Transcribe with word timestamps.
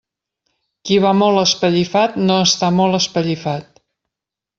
Qui 0.89 0.95
va 1.03 1.11
molt 1.17 1.41
espellifat, 1.41 2.17
no 2.29 2.39
està 2.47 2.71
molt 2.79 2.99
espellifat. 3.01 3.79